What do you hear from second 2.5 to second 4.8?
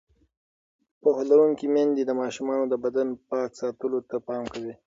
د بدن پاک ساتلو ته پام کوي.